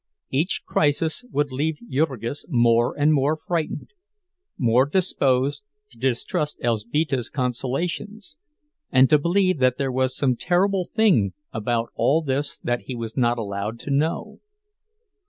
[0.31, 3.93] Each crisis would leave Jurgis more and more frightened,
[4.57, 8.35] more disposed to distrust Elzbieta's consolations,
[8.91, 13.15] and to believe that there was some terrible thing about all this that he was
[13.15, 14.39] not allowed to know.